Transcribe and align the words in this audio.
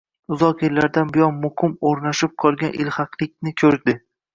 Uzoq 0.35 0.63
yillardan 0.67 1.11
buyon 1.19 1.37
muqim 1.45 1.77
oʻrnashib 1.93 2.37
qolgan 2.47 2.77
ilhaqlikni 2.83 3.61
koʻrdi 3.65 4.01